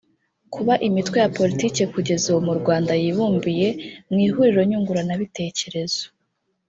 Kuba 0.53 0.73
imitwe 0.87 1.17
ya 1.23 1.31
Politiki 1.37 1.81
kugeza 1.93 2.25
ubu 2.29 2.41
mu 2.47 2.53
Rwanda 2.59 2.91
yibumbiye 3.01 3.67
mu 4.09 4.17
ihuriro 4.25 4.61
nyunguranabitekerezo 4.69 6.03